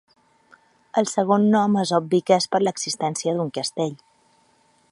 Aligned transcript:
El 1.01 1.07
segon 1.11 1.45
nom 1.55 1.77
és 1.81 1.91
obvi 1.97 2.21
que 2.29 2.37
és 2.43 2.47
per 2.55 2.63
l'existència 2.69 3.37
d'un 3.37 3.53
castell. 3.59 3.95